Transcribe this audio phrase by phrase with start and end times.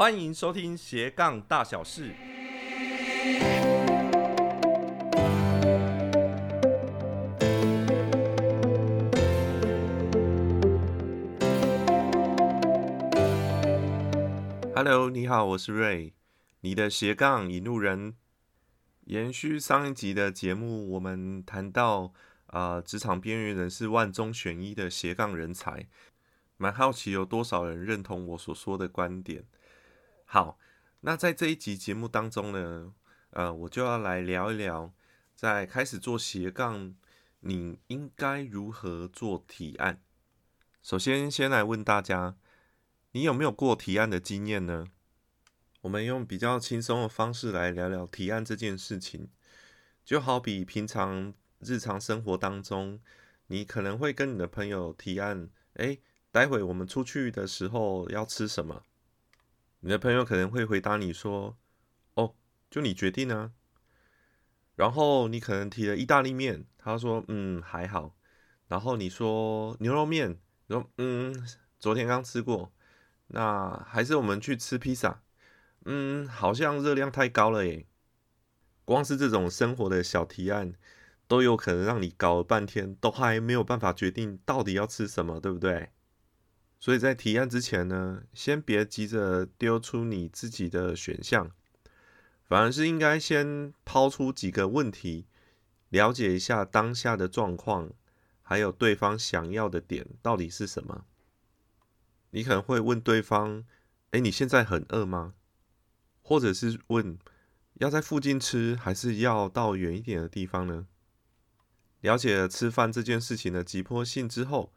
[0.00, 2.14] 欢迎收听斜杠大小事。
[14.74, 16.14] Hello，你好，我是瑞，
[16.62, 18.14] 你的斜杠引路人。
[19.04, 22.14] 延续上一集的节目，我们谈到
[22.46, 25.86] 啊，职场边缘人是万中选一的斜杠人才。
[26.56, 29.44] 蛮好奇有多少人认同我所说的观点。
[30.32, 30.60] 好，
[31.00, 32.94] 那在这一集节目当中呢，
[33.30, 34.94] 呃，我就要来聊一聊，
[35.34, 36.94] 在开始做斜杠，
[37.40, 40.00] 你应该如何做提案。
[40.84, 42.36] 首先，先来问大家，
[43.10, 44.86] 你有没有过提案的经验呢？
[45.80, 49.28] 我们用比较轻松的方式来聊聊提案这件事情，
[50.04, 53.00] 就好比平常日常生活当中，
[53.48, 55.98] 你可能会跟你的朋友提案，哎。
[56.32, 58.84] 待会我们出去的时候要吃什么？
[59.80, 61.56] 你的朋友可能会回答你说
[62.14, 62.34] ：“哦，
[62.70, 63.52] 就你决定啊。”
[64.76, 68.16] 然后你可能提了意大利面，他说：“嗯，还好。”
[68.68, 71.34] 然后你说牛肉面，说：“嗯，
[71.78, 72.72] 昨天刚吃过。”
[73.32, 75.22] 那还是我们去吃披萨？
[75.84, 77.86] 嗯，好像热量太高了耶。
[78.84, 80.74] 光是这种生活的小提案，
[81.28, 85.90] 都有可能让你搞了半天，都还没有办法决定到底要吃什么，对不对？
[86.82, 91.50] 所以在提案之前呢，先别急着丢出你自己的选项，
[92.46, 95.26] 反而是应该先抛出几个问题，
[95.90, 97.90] 了解一下当下的状况，
[98.40, 101.04] 还有对方想要的点到底是什么。
[102.30, 103.62] 你可能会问对方
[104.12, 105.34] ：“哎，你现在很饿吗？”
[106.22, 107.18] 或者是问
[107.74, 110.86] ：“要在附近吃，还是要到远一点的地方呢？”
[112.00, 114.72] 了解了吃饭这件事情的急迫性之后。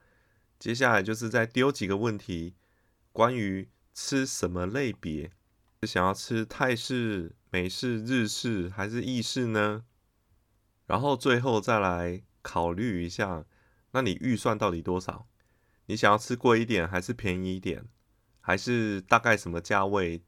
[0.63, 2.55] 接下来就是再丢几个问题，
[3.11, 5.29] 关于吃什么类别，
[5.81, 9.83] 是想要吃泰式、美式、日式还是意式呢？
[10.85, 13.43] 然后最后再来考虑一下，
[13.91, 15.27] 那你预算到底多少？
[15.87, 17.85] 你想要吃贵一点还是便宜一点？
[18.39, 20.23] 还是大概什么价位？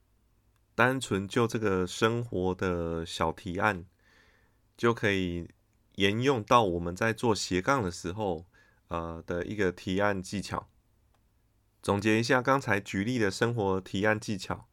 [0.76, 3.86] 单纯就这个生活的小提案，
[4.76, 5.48] 就可以
[5.94, 8.46] 沿用到我们在做斜杠的时候。
[8.88, 10.70] 呃的一个提案技巧，
[11.82, 14.68] 总结一下刚才举例的生活提案技巧，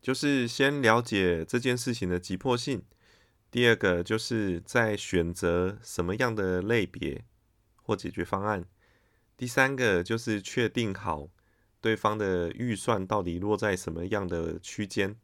[0.00, 2.82] 就是先了解这件事情的急迫性。
[3.50, 7.24] 第二个就是在选择什么样的类别
[7.82, 8.64] 或解决方案。
[9.36, 11.28] 第三个就是确定好
[11.80, 15.16] 对方的预算到底落在什么样的区间。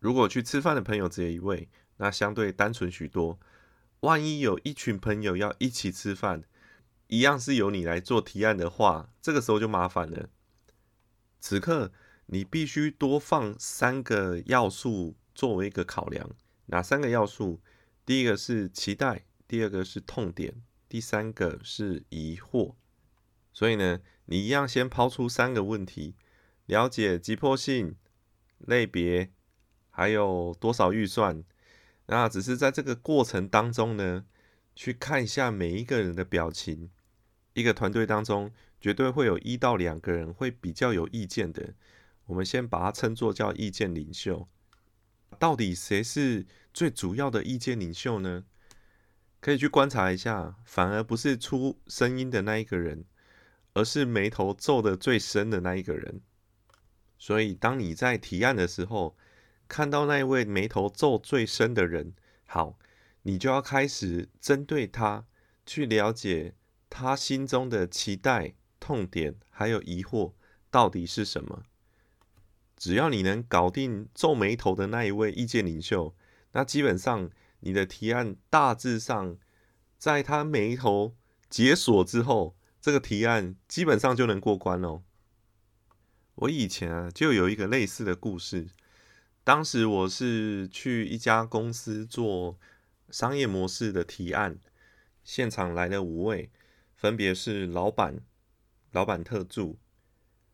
[0.00, 3.38] 如果去吃饭的朋友只有一位，那相对单纯许多。
[4.00, 6.42] 万一有一群朋友要一起吃饭，
[7.08, 10.30] 一样是由你来做提案的话，这个时候就麻烦了。
[11.38, 11.92] 此刻
[12.26, 16.30] 你必须多放三个要素作为一个考量，
[16.66, 17.60] 哪三个要素？
[18.06, 22.74] 第一个是期待，第二个是痛点，第三个是疑惑。
[23.52, 26.14] 所以呢，你一样先抛出三个问题，
[26.66, 27.96] 了解急迫性、
[28.58, 29.30] 类别，
[29.90, 31.44] 还有多少预算。
[32.06, 34.24] 那只是在这个过程当中呢。
[34.74, 36.90] 去看一下每一个人的表情。
[37.52, 41.74] 一个团队当中，绝对会有一到两个人会比较有意见的。
[42.26, 44.48] 我们先把它称作叫意见领袖。
[45.38, 48.44] 到底谁是最主要的意见领袖呢？
[49.40, 53.04] 可以去观察一下，反而不是出声音的那一个人，
[53.74, 56.22] 而是眉头皱的最深的那一个人。
[57.18, 59.16] 所以，当你在提案的时候，
[59.68, 62.14] 看到那一位眉头皱最深的人，
[62.46, 62.78] 好。
[63.26, 65.24] 你就要开始针对他
[65.64, 66.54] 去了解
[66.90, 70.32] 他心中的期待、痛点还有疑惑
[70.70, 71.62] 到底是什么。
[72.76, 76.14] 只要你能搞定皱眉头的那一位意见领袖，
[76.52, 77.30] 那基本上
[77.60, 79.38] 你的提案大致上
[79.96, 81.16] 在他眉头
[81.48, 85.02] 解锁之后，这个提案基本上就能过关哦。
[86.34, 88.68] 我以前啊就有一个类似的故事，
[89.42, 92.58] 当时我是去一家公司做。
[93.10, 94.58] 商业模式的提案，
[95.22, 96.50] 现场来了五位，
[96.94, 98.20] 分别是老板、
[98.92, 99.78] 老板特助、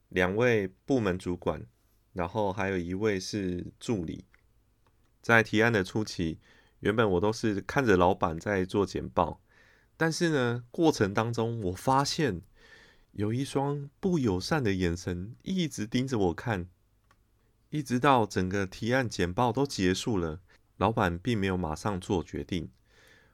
[0.08, 1.67] 两位部门主管，
[2.12, 4.25] 然后还有一位是助理。
[5.23, 6.38] 在提案的初期，
[6.81, 9.41] 原本我都是看着老板在做简报，
[9.96, 12.43] 但是呢，过程当中我发现
[13.12, 16.69] 有一双不友善的眼神一直盯着我看，
[17.69, 20.41] 一直到整个提案简报都结束了。
[20.81, 22.71] 老板并没有马上做决定，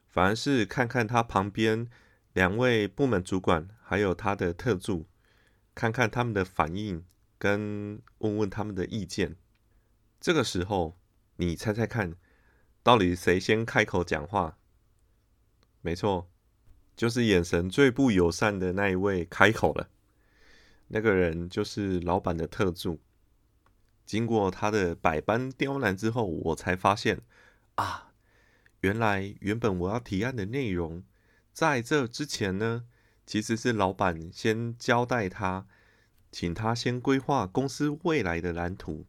[0.05, 1.87] 反而是看看他旁边
[2.33, 5.05] 两位部门主管，还有他的特助，
[5.73, 7.05] 看看他们的反应，
[7.37, 9.37] 跟问问他们的意见。
[10.19, 10.97] 这个时候，
[11.37, 12.15] 你猜猜看，
[12.83, 14.57] 到底谁先开口讲话？
[15.79, 16.29] 没错，
[16.97, 19.87] 就是眼神最不友善的那一位开口了。
[20.89, 22.99] 那个人就是老板的特助。
[24.07, 27.19] 经过他的百般刁难之后，我才发现
[27.75, 28.13] 啊，
[28.79, 31.03] 原来原本我要提案的内容，
[31.51, 32.85] 在这之前呢，
[33.25, 35.67] 其实是老板先交代他，
[36.31, 39.05] 请他先规划公司未来的蓝图。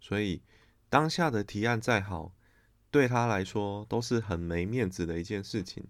[0.00, 0.42] 所以
[0.88, 2.32] 当下的提案再好，
[2.90, 5.86] 对他来说都是很没面子的一件事情。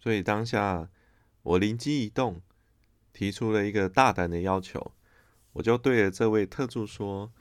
[0.00, 0.90] 所以当下
[1.42, 2.42] 我灵机一动，
[3.12, 4.92] 提出了一个大胆的要求。
[5.54, 7.32] 我就对着这位特助说：“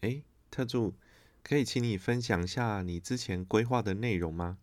[0.00, 0.94] 哎，特助，
[1.42, 4.58] 可以请你分享一下你之前规划的内容吗？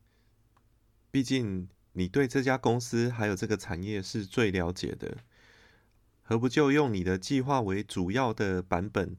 [1.12, 5.18] 毕竟你对这家公司还有这个产业是最了解的，
[6.24, 9.16] 何不就用你的计划为主要的版本，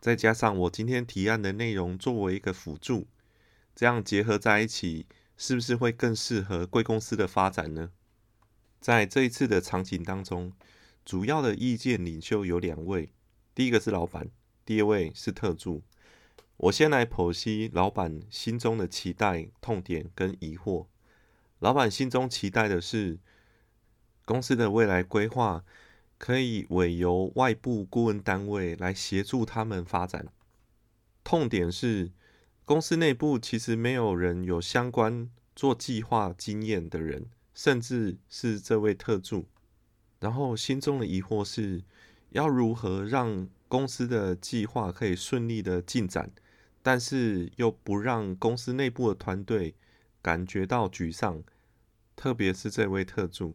[0.00, 3.06] 再加上我今天提案的内容作为一个辅助，
[3.74, 5.06] 这样结合在一起，
[5.36, 7.90] 是不是会更适合贵公司的发展呢？
[8.80, 10.52] 在这一次的场景当中，
[11.04, 13.10] 主要的意见领袖有两位。”
[13.54, 14.28] 第一个是老板，
[14.64, 15.82] 第二位是特助。
[16.56, 20.86] 我先来剖析老板心中的期待、痛点跟疑惑。
[21.58, 23.18] 老板心中期待的是
[24.24, 25.64] 公司的未来规划
[26.16, 30.26] 可以委由外部顾问单位来协助他们发展。
[31.22, 32.12] 痛点是
[32.64, 39.46] 公司内部其实没有人有相关做计划经验的人，甚至是这位特助。
[40.24, 41.84] 然后心中的疑惑是。
[42.34, 46.32] 要如何让公司的计划可以顺利的进展，
[46.82, 49.76] 但是又不让公司内部的团队
[50.20, 51.44] 感觉到沮丧，
[52.16, 53.54] 特别是这位特助。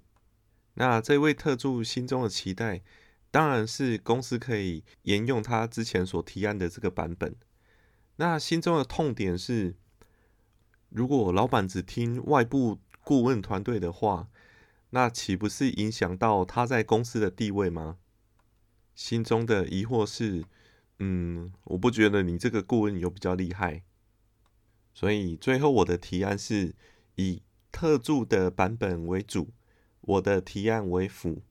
[0.75, 2.81] 那这位特助心中的期待，
[3.29, 7.35] 当然是公司可以沿用他之前所提案的这个版本。
[8.15, 9.75] 那心中的痛点是，
[10.87, 14.29] 如果老板只听外部顾问团队的话，
[14.91, 17.97] 那岂不是影响到他在公司的地位吗？
[18.95, 20.43] 心中的疑惑是，
[20.97, 23.83] 嗯，我不觉得你这个顾问有比较厉害，
[24.93, 26.75] 所以最后我的提案是
[27.15, 27.41] 以
[27.71, 29.53] 特助的版本为主，
[30.01, 31.43] 我的提案为辅。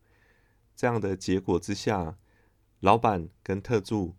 [0.77, 2.19] 这样的结果之下，
[2.81, 4.15] 老板跟特助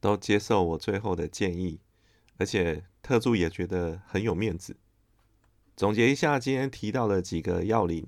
[0.00, 1.80] 都接受我最后的建议，
[2.36, 4.76] 而且特助也觉得很有面子。
[5.76, 8.06] 总结一下今天提到的几个要领，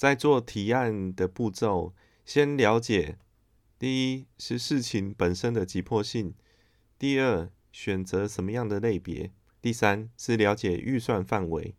[0.00, 1.92] 在做提案的步骤，
[2.24, 3.18] 先了解。
[3.78, 6.32] 第一是事情本身的急迫性，
[6.98, 9.30] 第二选择什么样的类别，
[9.60, 11.74] 第三是了解预算范围。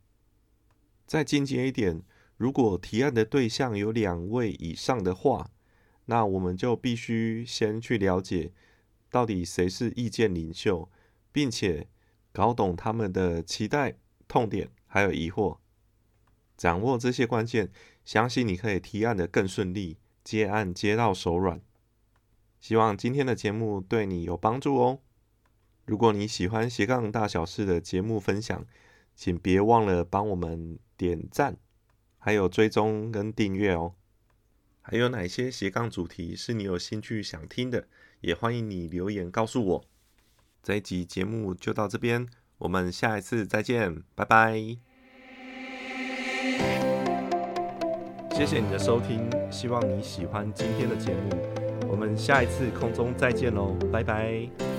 [1.07, 2.03] 再进阶一点，
[2.37, 5.49] 如果提案的对象有两位以上的话，
[6.05, 8.51] 那我们就必须先去了解
[9.09, 10.87] 到底谁是意见领袖，
[11.31, 11.87] 并且
[12.31, 13.95] 搞懂他们的期待、
[14.27, 15.57] 痛点还有疑惑。
[16.57, 17.71] 掌握这些关键，
[18.11, 21.61] 相信你可以提案的更顺利，接案接到手软。
[22.59, 24.99] 希望今天的节目对你有帮助哦。
[25.85, 28.65] 如果你喜欢斜杠大小事的节目分享，
[29.15, 31.55] 请别忘了帮我们点赞，
[32.17, 33.93] 还有追踪跟订阅哦。
[34.81, 37.87] 还有哪些斜杠主题是你有兴趣想听的，
[38.19, 39.85] 也欢迎你留言告诉我。
[40.61, 42.27] 这一集节目就到这边，
[42.57, 44.90] 我们下一次再见，拜拜。
[48.41, 51.29] 谢谢你的收听，希望你喜欢今天的节目。
[51.87, 54.70] 我们下一次空中再见喽，拜拜。